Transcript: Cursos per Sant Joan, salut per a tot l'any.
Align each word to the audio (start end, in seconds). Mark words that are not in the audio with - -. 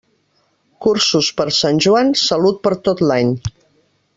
Cursos 0.85 1.29
per 1.41 1.47
Sant 1.57 1.81
Joan, 1.87 2.09
salut 2.23 2.59
per 2.65 2.73
a 2.77 2.81
tot 2.89 3.05
l'any. 3.11 3.31